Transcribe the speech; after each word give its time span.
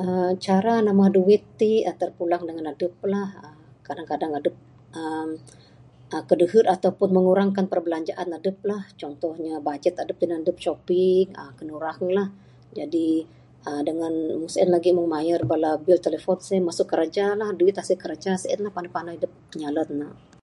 uhh 0.00 0.30
Cara 0.46 0.72
nambah 0.86 1.08
duit 1.16 1.42
tik 1.58 1.82
terpulang 2.00 2.42
dengan 2.48 2.64
adup 2.72 2.94
lah. 3.12 3.28
uhh 3.46 3.56
Kadang 3.86 4.06
kadang 4.12 4.32
adup 4.38 4.54
uhh 4.98 5.26
uhh 6.12 6.22
kedehu 6.30 6.58
atau 6.74 6.90
pun 6.98 7.08
mengurangkan 7.16 7.64
perbelanjaan 7.72 8.28
adup 8.38 8.56
lah. 8.70 8.82
Contoh 9.00 9.32
nya 9.44 9.54
budget 9.68 9.94
adup 10.02 10.16
tinan 10.20 10.40
adup 10.42 10.56
shopping 10.64 11.24
uhh 11.40 11.50
kinurang 11.58 12.02
lah. 12.16 12.28
Jadi 12.78 13.08
uhh 13.68 13.82
dengan 13.88 14.12
mung 14.38 14.50
sien 14.54 14.68
lagi 14.74 14.90
mung 14.96 15.08
mayar 15.14 15.40
bala 15.50 15.70
bil 15.84 15.98
telefon 16.06 16.38
sien 16.48 16.62
masu 16.68 16.82
kereja 16.92 17.26
lah, 17.40 17.48
masu 17.52 17.58
duit 17.60 17.74
kiraja, 18.02 18.30
Sien 18.42 18.58
lah. 18.64 18.70
Pandai 18.76 18.92
pandai 18.96 19.14
adup 19.18 19.32
nyalan 19.60 19.88
ne. 20.00 20.30